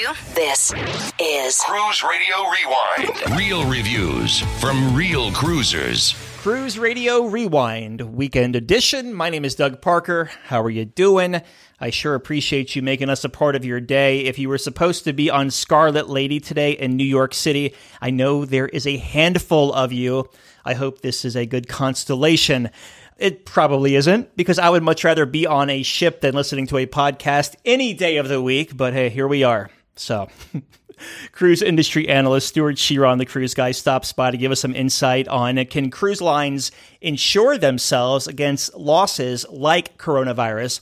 [0.00, 0.14] to.
[0.34, 0.72] This
[1.20, 3.38] is Cruise Radio Rewind.
[3.38, 6.14] Real reviews from real cruisers.
[6.38, 9.12] Cruise Radio Rewind, Weekend Edition.
[9.12, 10.30] My name is Doug Parker.
[10.44, 11.42] How are you doing?
[11.80, 14.20] I sure appreciate you making us a part of your day.
[14.20, 18.08] If you were supposed to be on Scarlet Lady today in New York City, I
[18.08, 20.30] know there is a handful of you.
[20.64, 22.70] I hope this is a good constellation.
[23.18, 26.78] It probably isn't, because I would much rather be on a ship than listening to
[26.78, 29.68] a podcast any day of the week, but hey, here we are.
[30.00, 30.28] So.
[31.32, 35.28] cruise industry analyst Stewart Chiron, the cruise guy, stops by to give us some insight
[35.28, 40.80] on uh, can cruise lines insure themselves against losses like coronavirus.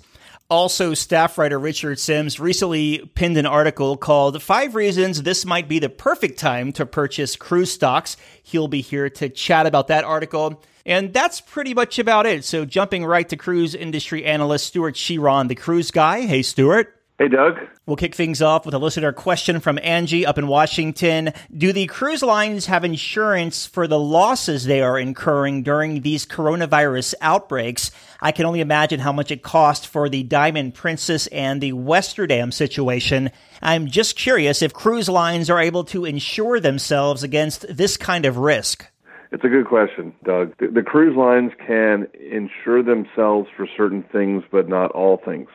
[0.50, 5.78] Also, staff writer Richard Sims recently pinned an article called Five Reasons This Might Be
[5.78, 8.16] the Perfect Time to Purchase Cruise Stocks.
[8.42, 10.62] He'll be here to chat about that article.
[10.86, 12.46] And that's pretty much about it.
[12.46, 16.22] So, jumping right to cruise industry analyst Stewart Chiron, the cruise guy.
[16.22, 16.97] Hey, Stewart.
[17.20, 17.58] Hey, Doug.
[17.84, 21.32] We'll kick things off with a listener question from Angie up in Washington.
[21.52, 27.14] Do the cruise lines have insurance for the losses they are incurring during these coronavirus
[27.20, 27.90] outbreaks?
[28.20, 32.52] I can only imagine how much it cost for the Diamond Princess and the Westerdam
[32.52, 33.32] situation.
[33.60, 38.36] I'm just curious if cruise lines are able to insure themselves against this kind of
[38.36, 38.86] risk.
[39.32, 40.56] It's a good question, Doug.
[40.58, 45.48] The, the cruise lines can insure themselves for certain things, but not all things.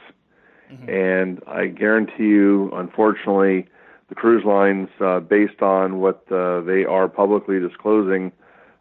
[0.74, 0.90] Mm-hmm.
[0.90, 3.68] And I guarantee you, unfortunately,
[4.10, 8.32] the cruise lines, uh, based on what uh, they are publicly disclosing,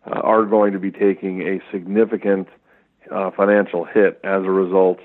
[0.06, 2.48] uh, are going to be taking a significant
[3.10, 4.98] uh, financial hit as a result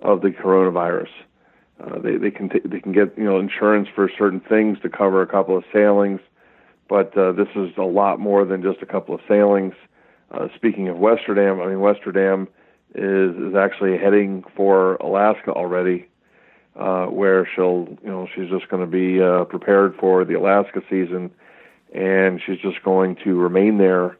[0.00, 1.08] of the coronavirus.
[1.82, 4.88] Uh, they they can t- they can get you know insurance for certain things to
[4.88, 6.20] cover a couple of sailings,
[6.88, 9.74] but uh, this is a lot more than just a couple of sailings.
[10.54, 12.48] speaking of Westerdam, I mean Westerdam
[12.94, 16.08] is is actually heading for Alaska already
[16.78, 20.82] uh, where she'll, you know, she's just going to be uh, prepared for the Alaska
[20.90, 21.30] season,
[21.94, 24.16] and she's just going to remain there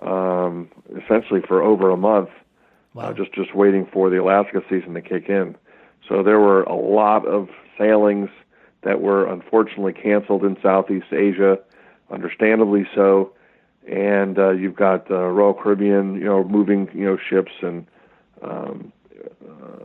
[0.00, 0.70] um,
[1.02, 2.32] essentially for over a month, uh,
[2.94, 3.10] wow.
[3.10, 5.56] uh, just just waiting for the Alaska season to kick in.
[6.08, 8.30] So there were a lot of sailings
[8.82, 11.58] that were unfortunately canceled in Southeast Asia,
[12.10, 13.32] understandably so.
[13.86, 17.86] And uh, you've got uh, Royal Caribbean, you know, moving you know ships and
[18.42, 18.92] um,
[19.46, 19.84] uh,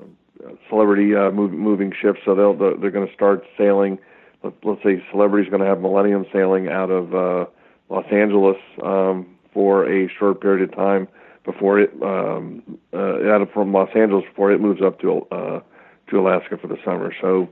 [0.70, 3.98] celebrity uh, move, moving ships, so they'll they're going to start sailing.
[4.44, 7.46] Let, let's say celebrity's going to have Millennium sailing out of uh,
[7.90, 11.08] Los Angeles um, for a short period of time
[11.44, 15.60] before it um, uh, out of from Los Angeles before it moves up to uh,
[16.10, 17.14] to Alaska for the summer.
[17.22, 17.50] So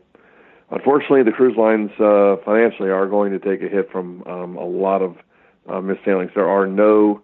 [0.72, 4.66] unfortunately, the cruise lines uh, financially are going to take a hit from um, a
[4.66, 5.18] lot of
[5.70, 6.32] uh, sailings.
[6.36, 7.22] There are no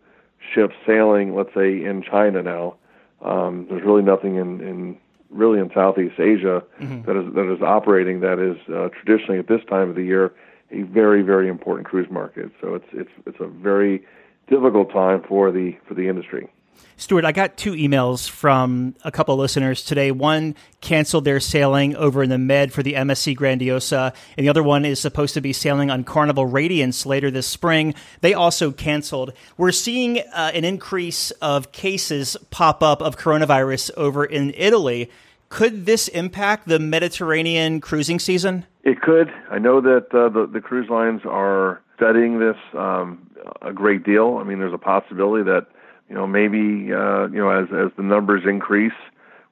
[0.53, 2.75] ships sailing, let's say, in China now.
[3.21, 4.97] Um, there's really nothing in, in
[5.29, 7.01] really in Southeast Asia mm-hmm.
[7.03, 10.33] that is that is operating that is uh, traditionally at this time of the year
[10.71, 12.51] a very very important cruise market.
[12.61, 14.05] So it's it's it's a very
[14.47, 16.49] difficult time for the for the industry.
[16.97, 20.11] Stewart, I got two emails from a couple of listeners today.
[20.11, 24.63] One canceled their sailing over in the Med for the MSC Grandiosa, and the other
[24.63, 27.93] one is supposed to be sailing on Carnival Radiance later this spring.
[28.21, 29.33] They also canceled.
[29.57, 35.09] We're seeing uh, an increase of cases pop up of coronavirus over in Italy.
[35.47, 38.65] Could this impact the Mediterranean cruising season?
[38.83, 39.31] It could.
[39.49, 43.29] I know that uh, the, the cruise lines are studying this um,
[43.61, 44.37] a great deal.
[44.39, 45.67] I mean, there's a possibility that
[46.09, 48.93] you know, maybe uh, you know as as the numbers increase,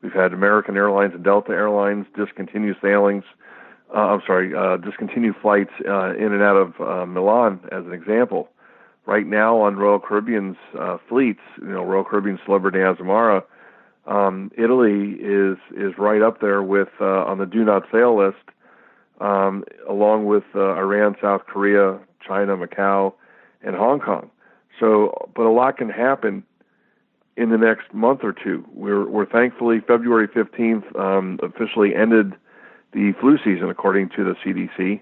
[0.01, 3.23] we've had American Airlines and Delta Airlines discontinue sailings.
[3.93, 7.93] Uh, I'm sorry, uh, discontinue flights uh, in and out of uh, Milan as an
[7.93, 8.49] example.
[9.05, 13.43] Right now on Royal Caribbean's uh, fleets, you know, Royal Caribbean Celebrity Azamara,
[14.05, 18.43] um, Italy is is right up there with uh, on the do not sail list,
[19.21, 23.13] um, along with uh, Iran, South Korea, China, Macau,
[23.61, 24.29] and Hong Kong.
[24.79, 26.43] So, but a lot can happen
[27.35, 28.65] in the next month or two.
[28.73, 32.33] We're, we're thankfully February 15th um, officially ended
[32.93, 35.01] the flu season according to the CDC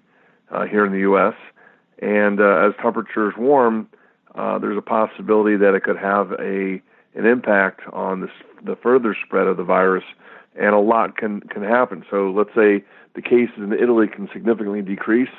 [0.52, 1.34] uh, here in the U.S.
[2.00, 3.88] And uh, as temperatures warm,
[4.36, 6.82] uh, there's a possibility that it could have a
[7.16, 8.28] an impact on the,
[8.66, 10.04] the further spread of the virus,
[10.56, 12.04] and a lot can can happen.
[12.12, 12.84] So let's say
[13.14, 15.30] the cases in Italy can significantly decrease,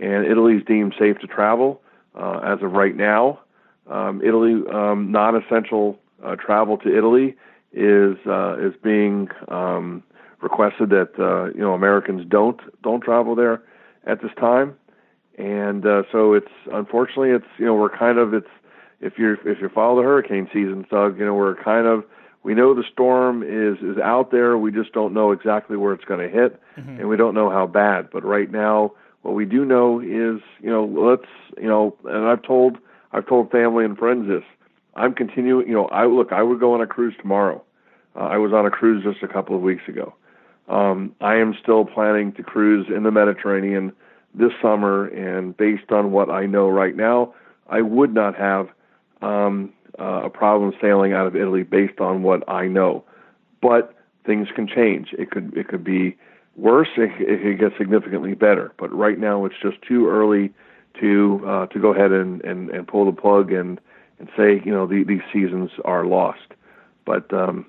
[0.00, 1.82] and Italy is deemed safe to travel
[2.14, 3.40] uh, as of right now.
[3.88, 7.36] Um, Italy, um, non-essential uh, travel to Italy
[7.72, 10.02] is uh, is being um,
[10.40, 13.62] requested that uh, you know Americans don't don't travel there
[14.06, 14.74] at this time,
[15.36, 18.50] and uh, so it's unfortunately it's you know we're kind of it's
[19.00, 22.04] if you if you follow the hurricane season, Doug, you know we're kind of
[22.42, 24.56] we know the storm is is out there.
[24.58, 27.00] We just don't know exactly where it's going to hit, mm-hmm.
[27.00, 28.08] and we don't know how bad.
[28.10, 28.92] But right now,
[29.22, 31.30] What we do know is, you know, let's,
[31.60, 32.78] you know, and I've told
[33.12, 34.44] I've told family and friends this.
[34.94, 37.62] I'm continuing, you know, I look, I would go on a cruise tomorrow.
[38.16, 40.14] Uh, I was on a cruise just a couple of weeks ago.
[40.68, 43.92] Um, I am still planning to cruise in the Mediterranean
[44.34, 47.34] this summer, and based on what I know right now,
[47.68, 48.68] I would not have
[49.22, 53.04] um, uh, a problem sailing out of Italy based on what I know.
[53.62, 53.94] But
[54.26, 55.14] things can change.
[55.18, 56.16] It could it could be
[56.56, 56.88] worse.
[56.96, 58.72] It, it could get significantly better.
[58.78, 60.52] But right now, it's just too early
[61.00, 63.80] to uh, to go ahead and, and, and pull the plug and
[64.18, 66.54] and say you know the, these seasons are lost.
[67.04, 67.66] But um,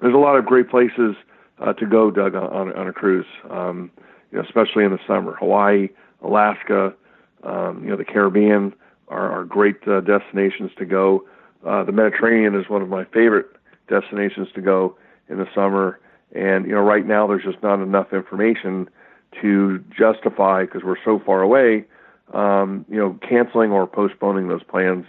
[0.00, 1.14] there's a lot of great places
[1.58, 3.26] uh, to go, Doug, on, on a cruise.
[3.48, 3.90] Um,
[4.30, 5.88] you know, especially in the summer, Hawaii,
[6.22, 6.94] Alaska,
[7.44, 8.74] um, you know, the Caribbean
[9.08, 11.24] are, are great uh, destinations to go.
[11.66, 13.46] Uh, the Mediterranean is one of my favorite
[13.88, 14.96] destinations to go
[15.28, 16.00] in the summer.
[16.34, 18.88] And you know, right now there's just not enough information
[19.40, 21.84] to justify because we're so far away.
[22.32, 25.04] Um, you know, canceling or postponing those plans.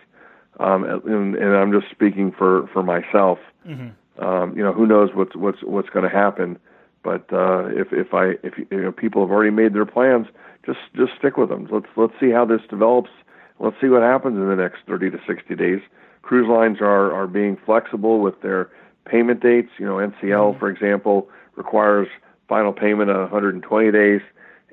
[0.59, 3.39] Um, and, and I'm just speaking for for myself.
[3.67, 4.23] Mm-hmm.
[4.23, 6.59] Um, you know, who knows what's what's what's going to happen.
[7.03, 10.27] But uh, if if I if you know people have already made their plans,
[10.65, 11.67] just just stick with them.
[11.71, 13.09] Let's let's see how this develops.
[13.59, 15.79] Let's see what happens in the next 30 to 60 days.
[16.21, 18.69] Cruise lines are are being flexible with their
[19.05, 19.69] payment dates.
[19.77, 20.59] You know, NCL, mm-hmm.
[20.59, 22.07] for example, requires
[22.47, 24.21] final payment of 120 days,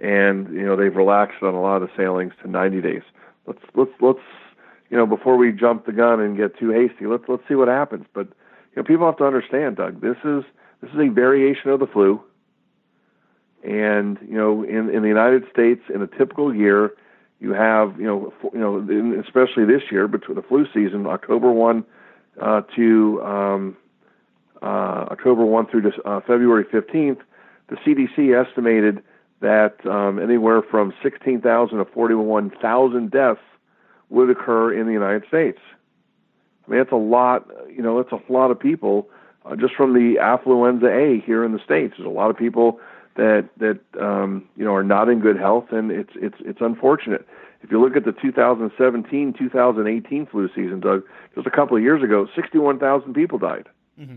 [0.00, 3.02] and you know they've relaxed on a lot of the sailings to 90 days.
[3.46, 4.18] Let's let's let's
[4.88, 7.68] you know before we jump the gun and get too hasty, let's let's see what
[7.68, 8.06] happens.
[8.12, 8.28] But
[8.74, 10.00] you know, people have to understand, Doug.
[10.00, 10.44] This is
[10.80, 12.22] this is a variation of the flu.
[13.62, 16.92] And you know, in in the United States, in a typical year,
[17.40, 21.84] you have you know you know especially this year between the flu season, October one
[22.40, 23.76] uh, to um,
[24.62, 27.18] uh, October one through to, uh, February fifteenth,
[27.68, 29.02] the CDC estimated
[29.40, 33.40] that um, anywhere from sixteen thousand to forty one thousand deaths
[34.08, 35.58] would occur in the United States.
[36.66, 37.48] I mean, that's a lot.
[37.68, 39.08] You know, that's a lot of people
[39.44, 41.94] uh, just from the influenza A here in the states.
[41.96, 42.80] There's a lot of people
[43.16, 47.26] that that um, you know are not in good health, and it's it's it's unfortunate.
[47.62, 51.02] If you look at the 2017 2018 flu season, Doug,
[51.34, 53.68] just a couple of years ago, 61,000 people died.
[54.00, 54.16] Mm-hmm.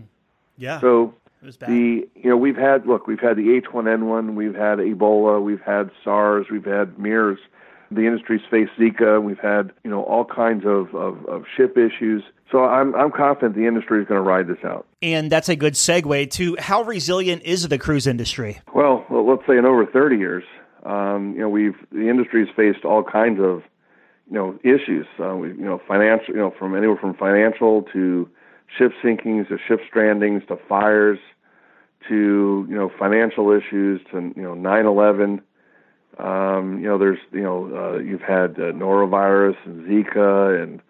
[0.56, 0.80] Yeah.
[0.80, 1.14] So
[1.44, 5.90] the you know we've had look we've had the H1N1, we've had Ebola, we've had
[6.02, 7.38] SARS, we've had MERS.
[7.90, 9.22] The industry's faced Zika.
[9.22, 12.22] We've had you know all kinds of, of, of ship issues.
[12.50, 14.86] So I'm I'm confident the industry is going to ride this out.
[15.02, 18.60] And that's a good segue to how resilient is the cruise industry?
[18.74, 20.44] Well, well let's say in over 30 years,
[20.84, 23.62] um, you know, we've the industry's faced all kinds of
[24.28, 25.06] you know issues.
[25.22, 28.28] Uh, we, you know, financial, you know, from anywhere from financial to
[28.78, 31.18] ship sinkings to ship strandings to fires
[32.08, 35.40] to you know financial issues to you know 9/11.
[36.16, 40.80] Um, you know, there's you know uh, you've had uh, norovirus and Zika and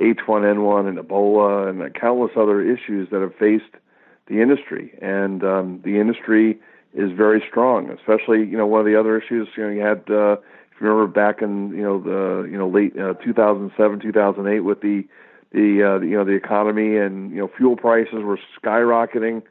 [0.00, 3.76] H1N1 and Ebola and countless other issues that have faced
[4.26, 4.98] the industry.
[5.02, 6.58] And um, the industry
[6.94, 10.02] is very strong, especially, you know, one of the other issues, you know, you had,
[10.10, 14.60] uh, if you remember back in, you know, the, you know, late uh, 2007, 2008
[14.60, 15.04] with the,
[15.52, 19.42] the, uh, you know, the economy and, you know, fuel prices were skyrocketing.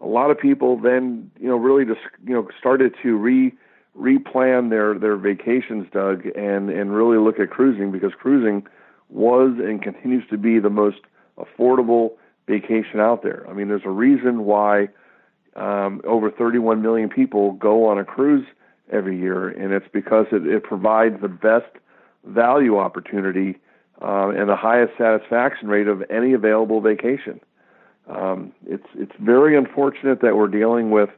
[0.00, 3.52] A lot of people then, you know, really just, you know, started to re,
[3.98, 8.66] replan their, their vacations, Doug, and, and really look at cruising because cruising–
[9.08, 10.98] was and continues to be the most
[11.38, 12.12] affordable
[12.46, 13.46] vacation out there.
[13.48, 14.88] I mean, there's a reason why
[15.54, 18.46] um, over 31 million people go on a cruise
[18.90, 21.70] every year, and it's because it, it provides the best
[22.24, 23.58] value opportunity
[24.02, 27.40] uh, and the highest satisfaction rate of any available vacation.
[28.08, 31.10] Um, it's it's very unfortunate that we're dealing with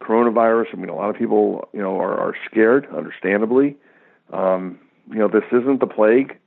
[0.00, 0.66] coronavirus.
[0.72, 3.76] I mean, a lot of people, you know, are, are scared, understandably.
[4.32, 6.38] Um, you know, this isn't the plague.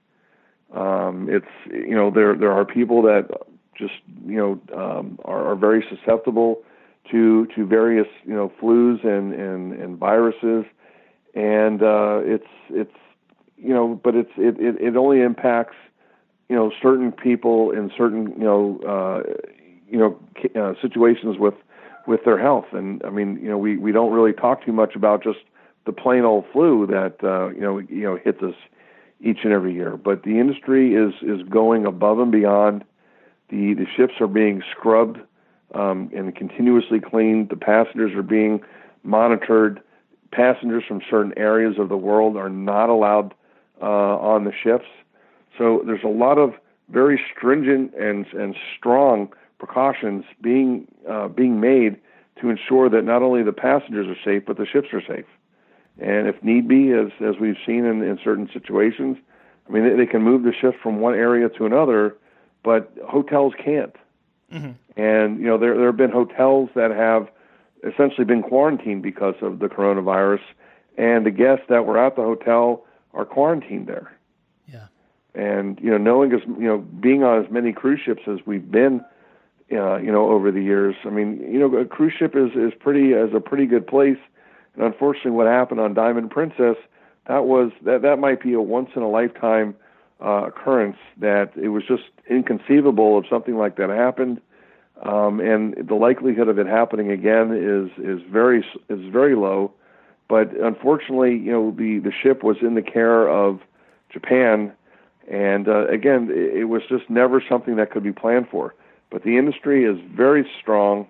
[0.73, 3.27] Um, it's you know there there are people that
[3.75, 3.93] just
[4.25, 6.61] you know um, are, are very susceptible
[7.11, 10.65] to to various you know flus and and, and viruses,
[11.33, 12.95] and uh, it's it's
[13.57, 15.75] you know but it's it, it, it only impacts
[16.49, 19.23] you know certain people in certain you know uh,
[19.89, 20.19] you know
[20.55, 21.55] uh, situations with
[22.07, 24.95] with their health, and I mean you know we we don't really talk too much
[24.95, 25.39] about just
[25.85, 28.55] the plain old flu that uh, you know you know hits us
[29.21, 29.97] each and every year.
[29.97, 32.83] But the industry is is going above and beyond.
[33.49, 35.19] The the ships are being scrubbed
[35.73, 37.49] um, and continuously cleaned.
[37.49, 38.61] The passengers are being
[39.03, 39.81] monitored.
[40.31, 43.33] Passengers from certain areas of the world are not allowed
[43.81, 44.85] uh, on the ships.
[45.57, 46.53] So there's a lot of
[46.89, 49.29] very stringent and and strong
[49.59, 51.97] precautions being uh, being made
[52.41, 55.25] to ensure that not only the passengers are safe but the ships are safe.
[55.99, 59.17] and if need be, as as we've seen in, in certain situations,
[59.67, 62.17] I mean, they, they can move the ship from one area to another,
[62.63, 63.95] but hotels can't.
[64.51, 64.71] Mm-hmm.
[64.99, 67.29] And you know, there there have been hotels that have
[67.83, 70.41] essentially been quarantined because of the coronavirus,
[70.97, 74.11] and the guests that were at the hotel are quarantined there.
[74.67, 74.87] Yeah.
[75.35, 78.69] And you know, knowing as you know, being on as many cruise ships as we've
[78.69, 79.03] been,
[79.71, 82.73] uh, you know, over the years, I mean, you know, a cruise ship is is
[82.79, 84.17] pretty as a pretty good place.
[84.75, 86.77] And unfortunately, what happened on Diamond Princess,
[87.27, 89.75] that was that that might be a once in a lifetime
[90.23, 90.97] uh, occurrence.
[91.17, 94.41] That it was just inconceivable of something like that happened.
[95.01, 99.71] Um, and the likelihood of it happening again is is very is very low.
[100.27, 103.61] But unfortunately, you know, the the ship was in the care of
[104.11, 104.71] Japan,
[105.29, 108.73] and uh, again, it was just never something that could be planned for.
[109.09, 111.07] But the industry is very strong,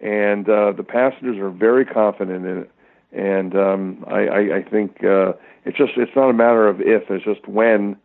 [0.00, 2.70] and uh, the passengers are very confident in it.
[3.12, 5.32] And um, I, I, I think uh,
[5.64, 7.96] it's just it's not a matter of if, it's just when.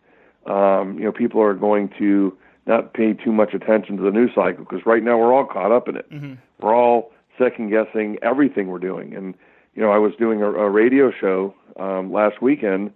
[0.46, 4.32] Um, you know, people are going to not pay too much attention to the news
[4.34, 6.10] cycle because right now we're all caught up in it.
[6.10, 6.36] Mm-hmm.
[6.60, 9.14] We're all second guessing everything we're doing.
[9.16, 9.36] And
[9.76, 12.92] you know, I was doing a, a radio show um, last weekend,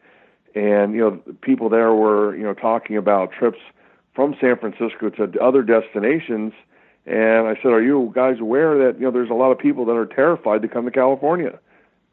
[0.56, 3.60] and you know, people there were you know talking about trips
[4.14, 6.54] from San Francisco to other destinations.
[7.06, 9.86] And I said, "Are you guys aware that you know there's a lot of people
[9.86, 11.60] that are terrified to come to California,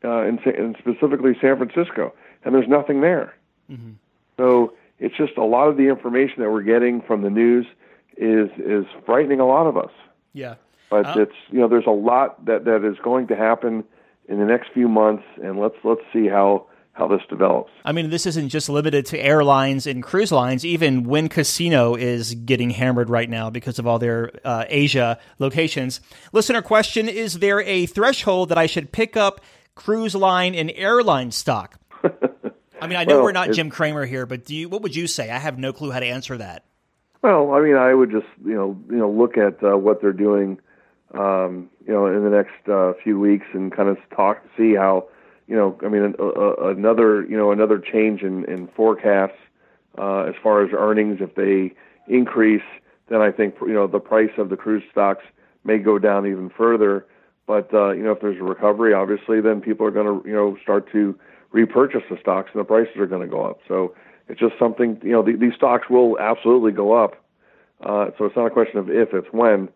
[0.02, 2.14] uh, and, and specifically San Francisco,
[2.44, 3.34] and there's nothing there."
[3.70, 3.92] Mm-hmm.
[4.38, 7.66] So it's just a lot of the information that we're getting from the news
[8.16, 9.92] is is frightening a lot of us.
[10.32, 10.54] Yeah,
[10.90, 13.84] but uh, it's you know there's a lot that that is going to happen
[14.28, 16.66] in the next few months, and let's let's see how
[16.98, 17.70] how this develops.
[17.84, 20.64] I mean, this isn't just limited to airlines and cruise lines.
[20.64, 26.00] Even Wynn Casino is getting hammered right now because of all their uh, Asia locations.
[26.32, 29.40] Listener question Is there a threshold that I should pick up
[29.74, 31.78] cruise line and airline stock?
[32.80, 34.68] I mean, I know well, we're not Jim Cramer here, but do you?
[34.68, 35.30] What would you say?
[35.30, 36.64] I have no clue how to answer that.
[37.22, 40.12] Well, I mean, I would just you know you know look at uh, what they're
[40.12, 40.60] doing,
[41.14, 45.08] um, you know, in the next uh, few weeks and kind of talk, see how,
[45.48, 49.38] you know, I mean, a, a, another you know another change in in forecasts
[49.96, 51.18] uh, as far as earnings.
[51.20, 51.74] If they
[52.06, 52.62] increase,
[53.08, 55.24] then I think you know the price of the cruise stocks
[55.64, 57.06] may go down even further.
[57.46, 60.34] But uh, you know, if there's a recovery, obviously, then people are going to you
[60.34, 61.18] know start to
[61.50, 63.58] repurchase the stocks and the prices are going to go up.
[63.66, 63.94] So
[64.28, 67.16] it's just something, you know, the, these stocks will absolutely go up.
[67.80, 69.68] Uh, so it's not a question of if, it's when.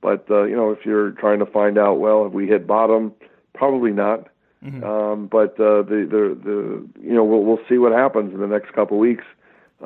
[0.00, 3.12] But, uh, you know, if you're trying to find out, well, have we hit bottom?
[3.54, 4.28] Probably not.
[4.64, 4.84] Mm-hmm.
[4.84, 8.46] Um, but uh, the, the, the, you know, we'll, we'll see what happens in the
[8.46, 9.24] next couple of weeks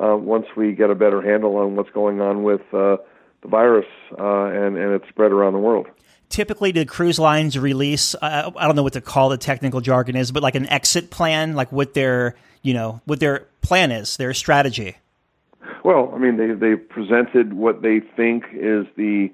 [0.01, 2.97] uh, once we get a better handle on what's going on with uh,
[3.41, 3.85] the virus
[4.19, 5.87] uh, and, and its spread around the world.
[6.27, 10.15] Typically do cruise lines release uh, i don't know what to call the technical jargon
[10.15, 14.17] is but like an exit plan like what their you know what their plan is
[14.17, 14.97] their strategy?
[15.83, 19.31] Well i mean they they presented what they think is the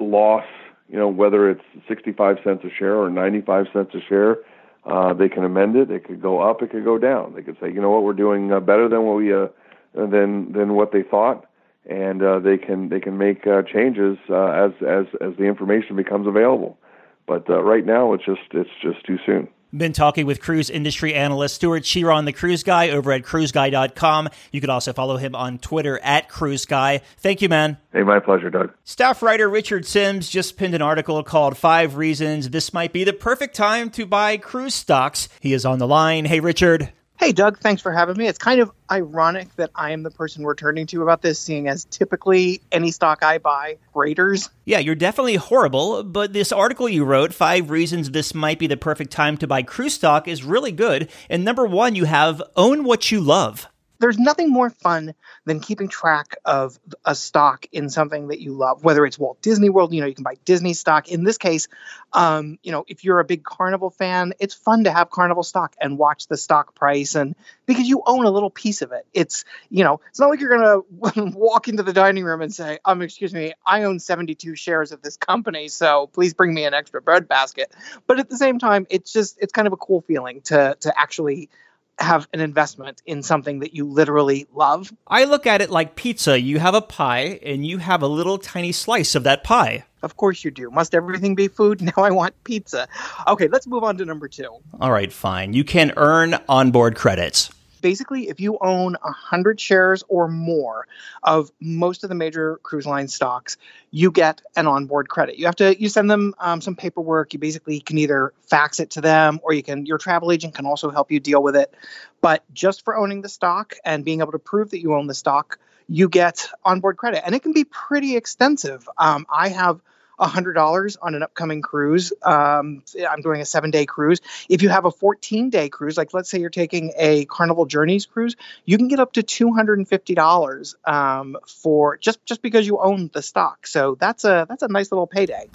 [0.00, 0.44] loss
[0.88, 4.38] you know whether it's 65 cents a share or 95 cents a share
[4.84, 5.90] uh, they can amend it.
[5.90, 6.62] It could go up.
[6.62, 7.34] It could go down.
[7.34, 8.02] They could say you know what?
[8.02, 9.48] We're doing uh, better than what we uh,
[9.94, 11.46] than than what they thought.
[11.88, 15.96] And uh, they can they can make uh, changes uh, as as as the information
[15.96, 16.78] becomes available.
[17.26, 19.48] But uh, right now, it's just it's just too soon.
[19.76, 24.28] Been talking with cruise industry analyst Stewart Chiron, the cruise guy, over at cruiseguy.com.
[24.50, 27.02] You could also follow him on Twitter at cruise guy.
[27.18, 27.76] Thank you, man.
[27.92, 28.72] Hey, my pleasure, Doug.
[28.82, 33.12] Staff writer Richard Sims just pinned an article called Five Reasons This Might Be the
[33.12, 35.28] Perfect Time to Buy Cruise Stocks.
[35.40, 36.24] He is on the line.
[36.24, 36.92] Hey, Richard.
[37.20, 38.28] Hey, Doug, thanks for having me.
[38.28, 41.68] It's kind of ironic that I am the person we're turning to about this, seeing
[41.68, 44.48] as typically any stock I buy, Raiders.
[44.64, 48.78] Yeah, you're definitely horrible, but this article you wrote, Five Reasons This Might Be the
[48.78, 51.10] Perfect Time to Buy Cruise Stock, is really good.
[51.28, 53.68] And number one, you have Own What You Love
[54.00, 55.14] there's nothing more fun
[55.44, 59.68] than keeping track of a stock in something that you love, whether it's Walt Disney
[59.68, 61.08] World, you know, you can buy Disney stock.
[61.08, 61.68] In this case,
[62.14, 65.76] um, you know, if you're a big Carnival fan, it's fun to have Carnival stock
[65.78, 69.06] and watch the stock price and because you own a little piece of it.
[69.12, 70.82] It's, you know, it's not like you're going
[71.14, 74.92] to walk into the dining room and say, um, excuse me, I own 72 shares
[74.92, 77.70] of this company, so please bring me an extra bread basket.
[78.06, 80.98] But at the same time, it's just, it's kind of a cool feeling to, to
[80.98, 81.50] actually
[81.98, 84.92] have an investment in something that you literally love.
[85.06, 86.40] I look at it like pizza.
[86.40, 89.84] You have a pie and you have a little tiny slice of that pie.
[90.02, 90.70] Of course you do.
[90.70, 91.82] Must everything be food?
[91.96, 92.88] Now I want pizza.
[93.26, 94.48] Okay, let's move on to number two.
[94.80, 95.52] All right, fine.
[95.52, 97.50] You can earn onboard credits.
[97.80, 100.86] Basically, if you own 100 shares or more
[101.22, 103.56] of most of the major cruise line stocks,
[103.90, 105.38] you get an onboard credit.
[105.38, 107.32] You have to you send them um, some paperwork.
[107.32, 110.66] You basically can either fax it to them or you can your travel agent can
[110.66, 111.74] also help you deal with it.
[112.20, 115.14] But just for owning the stock and being able to prove that you own the
[115.14, 115.58] stock,
[115.88, 118.88] you get onboard credit, and it can be pretty extensive.
[118.96, 119.80] Um, I have
[120.20, 122.12] $100 on an upcoming cruise.
[122.22, 124.20] Um, I'm doing a seven day cruise.
[124.48, 128.06] If you have a 14 day cruise, like let's say you're taking a Carnival Journeys
[128.06, 133.22] cruise, you can get up to $250 um, for just, just because you own the
[133.22, 133.66] stock.
[133.66, 135.48] So that's a, that's a nice little payday.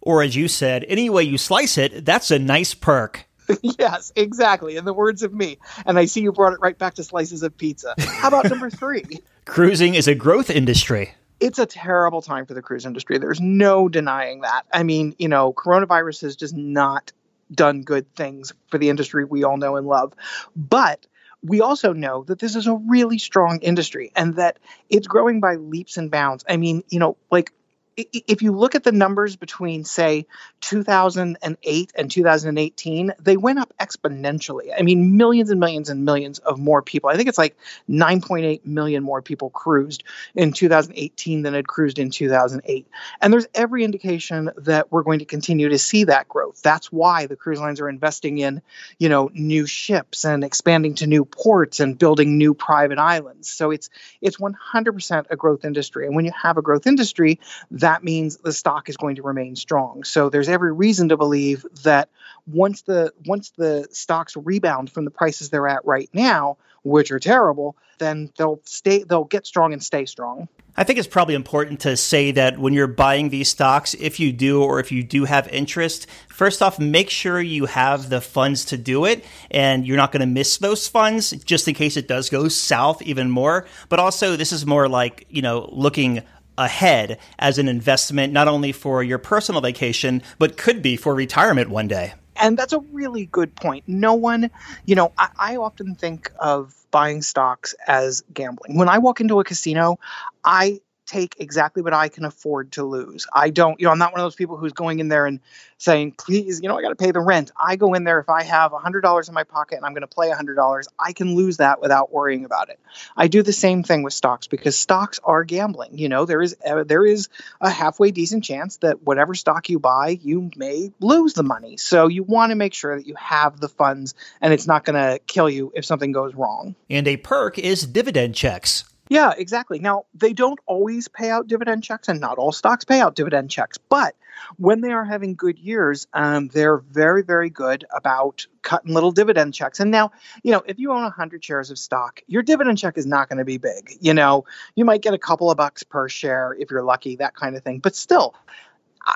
[0.00, 3.26] Or as you said, any way you slice it, that's a nice perk.
[3.62, 4.76] yes, exactly.
[4.76, 5.58] In the words of me.
[5.86, 7.94] And I see you brought it right back to slices of pizza.
[7.98, 9.04] How about number three?
[9.44, 13.18] Cruising is a growth industry it's a terrible time for the cruise industry.
[13.18, 14.64] There's no denying that.
[14.72, 17.12] I mean, you know, coronavirus has just not
[17.50, 20.14] done good things for the industry we all know and love.
[20.54, 21.04] But
[21.42, 25.56] we also know that this is a really strong industry and that it's growing by
[25.56, 26.44] leaps and bounds.
[26.48, 27.52] I mean, you know, like
[27.96, 30.26] if you look at the numbers between say
[30.60, 34.70] 2008 and 2018 they went up exponentially.
[34.76, 37.10] I mean millions and millions and millions of more people.
[37.10, 37.56] I think it's like
[37.88, 42.86] 9.8 million more people cruised in 2018 than had cruised in 2008
[43.20, 47.26] and there's every indication that we're going to continue to see that growth that's why
[47.26, 48.62] the cruise lines are investing in
[48.98, 53.70] you know new ships and expanding to new ports and building new private islands so
[53.70, 53.88] it's
[54.20, 57.38] it's 100% a growth industry and when you have a growth industry
[57.70, 60.04] that means the stock is going to remain strong.
[60.04, 62.08] So there's every reason to believe that
[62.46, 67.18] once the once the stocks rebound from the prices they're at right now, which are
[67.18, 70.48] terrible, then they'll stay they'll get strong and stay strong.
[70.74, 74.32] I think it's probably important to say that when you're buying these stocks, if you
[74.32, 78.64] do or if you do have interest, first off, make sure you have the funds
[78.66, 82.08] to do it and you're not going to miss those funds just in case it
[82.08, 83.66] does go south even more.
[83.90, 86.22] But also, this is more like, you know, looking
[86.56, 91.68] ahead as an investment, not only for your personal vacation, but could be for retirement
[91.68, 92.14] one day.
[92.36, 93.84] And that's a really good point.
[93.86, 94.50] No one,
[94.86, 98.76] you know, I, I often think of buying stocks as gambling.
[98.78, 99.98] When I walk into a casino,
[100.44, 100.80] I
[101.12, 103.26] take exactly what I can afford to lose.
[103.32, 105.40] I don't, you know, I'm not one of those people who's going in there and
[105.76, 107.50] saying, please, you know, I got to pay the rent.
[107.60, 110.06] I go in there if I have $100 in my pocket and I'm going to
[110.06, 112.80] play $100, I can lose that without worrying about it.
[113.14, 115.98] I do the same thing with stocks because stocks are gambling.
[115.98, 117.28] You know, there is uh, there is
[117.60, 121.76] a halfway decent chance that whatever stock you buy, you may lose the money.
[121.76, 124.96] So you want to make sure that you have the funds and it's not going
[124.96, 126.74] to kill you if something goes wrong.
[126.88, 128.84] And a perk is dividend checks.
[129.12, 129.78] Yeah, exactly.
[129.78, 133.50] Now, they don't always pay out dividend checks, and not all stocks pay out dividend
[133.50, 133.76] checks.
[133.76, 134.16] But
[134.56, 139.52] when they are having good years, um, they're very, very good about cutting little dividend
[139.52, 139.80] checks.
[139.80, 143.04] And now, you know, if you own 100 shares of stock, your dividend check is
[143.04, 143.98] not going to be big.
[144.00, 144.46] You know,
[144.76, 147.62] you might get a couple of bucks per share if you're lucky, that kind of
[147.62, 147.80] thing.
[147.80, 148.34] But still,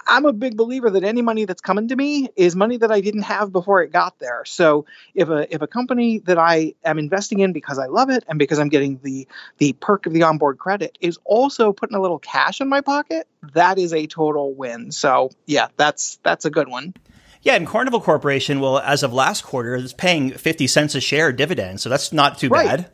[0.07, 3.01] I'm a big believer that any money that's coming to me is money that I
[3.01, 4.45] didn't have before it got there.
[4.45, 8.25] So if a if a company that I am investing in because I love it
[8.29, 12.01] and because I'm getting the the perk of the onboard credit is also putting a
[12.01, 14.91] little cash in my pocket, that is a total win.
[14.91, 16.95] So yeah, that's that's a good one.
[17.43, 21.31] Yeah, and Carnival Corporation will, as of last quarter, is paying fifty cents a share
[21.33, 22.67] dividend, so that's not too right.
[22.67, 22.91] bad.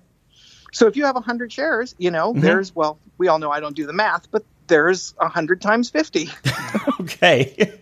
[0.73, 2.41] So if you have 100 shares, you know, mm-hmm.
[2.41, 6.29] there's, well, we all know I don't do the math, but there's 100 times 50.
[7.01, 7.79] okay.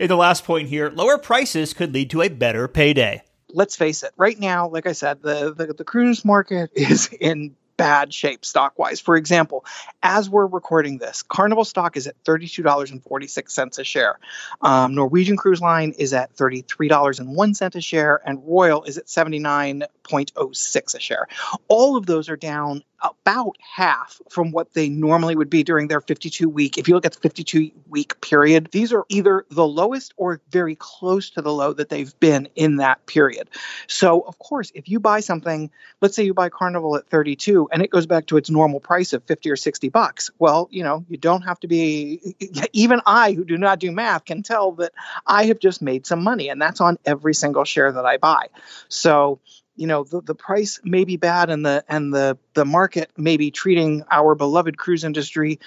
[0.00, 3.22] In the last point here, lower prices could lead to a better payday.
[3.54, 7.54] Let's face it, right now, like I said, the, the, the cruise market is in
[7.76, 9.00] bad shape stock wise.
[9.00, 9.64] For example,
[10.02, 14.18] as we're recording this, Carnival stock is at $32.46 a share.
[14.60, 21.00] Um, Norwegian Cruise Line is at $33.01 a share, and Royal is at 79.06 a
[21.00, 21.28] share.
[21.68, 26.00] All of those are down about half from what they normally would be during their
[26.00, 26.78] 52 week.
[26.78, 30.76] If you look at the 52 week period, these are either the lowest or very
[30.76, 33.50] close to the low that they've been in that period.
[33.88, 37.82] So, of course, if you buy something, let's say you buy Carnival at 32 and
[37.82, 41.04] it goes back to its normal price of 50 or 60 bucks, well, you know,
[41.08, 42.34] you don't have to be,
[42.72, 44.92] even I who do not do math can tell that
[45.26, 48.48] I have just made some money, and that's on every single share that I buy.
[48.88, 49.40] So,
[49.82, 53.36] you know the, the price may be bad and the and the the market may
[53.36, 55.58] be treating our beloved cruise industry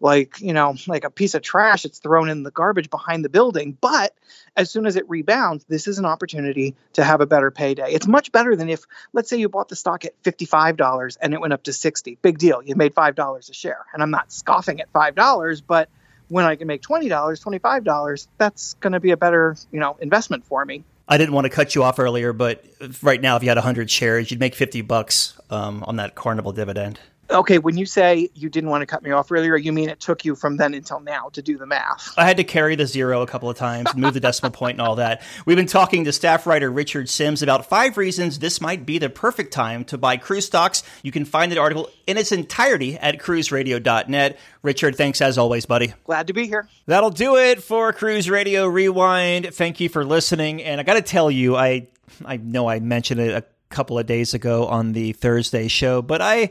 [0.00, 3.28] like you know like a piece of trash it's thrown in the garbage behind the
[3.28, 3.76] building.
[3.80, 4.14] But
[4.56, 7.90] as soon as it rebounds this is an opportunity to have a better payday.
[7.90, 11.40] It's much better than if let's say you bought the stock at $55 and it
[11.40, 12.62] went up to 60 big deal.
[12.62, 13.84] You made $5 a share.
[13.92, 15.88] And i'm not scoffing at $5 but
[16.28, 20.44] when i can make $20 $25 that's going to be a better you know investment
[20.46, 22.64] for me I didn't want to cut you off earlier, but
[23.02, 26.52] right now, if you had 100 shares, you'd make 50 bucks um, on that Carnival
[26.52, 26.98] dividend.
[27.30, 30.00] Okay, when you say you didn't want to cut me off earlier, you mean it
[30.00, 32.12] took you from then until now to do the math.
[32.16, 34.86] I had to carry the zero a couple of times move the decimal point and
[34.86, 35.22] all that.
[35.46, 39.08] We've been talking to staff writer Richard Sims about five reasons this might be the
[39.08, 40.82] perfect time to buy cruise stocks.
[41.02, 44.38] You can find the article in its entirety at cruiseradio.net.
[44.62, 45.94] Richard, thanks as always, buddy.
[46.04, 46.68] Glad to be here.
[46.86, 49.54] That'll do it for Cruise Radio Rewind.
[49.54, 50.62] Thank you for listening.
[50.62, 51.88] And I got to tell you, I
[52.24, 56.20] I know I mentioned it a couple of days ago on the Thursday show, but
[56.22, 56.50] I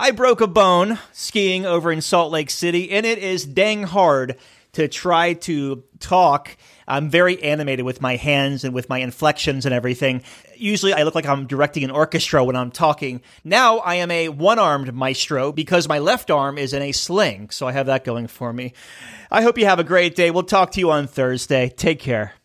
[0.00, 4.38] I broke a bone skiing over in Salt Lake City, and it is dang hard
[4.72, 6.56] to try to talk.
[6.88, 10.22] I'm very animated with my hands and with my inflections and everything.
[10.56, 13.20] Usually, I look like I'm directing an orchestra when I'm talking.
[13.44, 17.50] Now, I am a one armed maestro because my left arm is in a sling,
[17.50, 18.72] so I have that going for me.
[19.30, 20.30] I hope you have a great day.
[20.30, 21.68] We'll talk to you on Thursday.
[21.68, 22.39] Take care.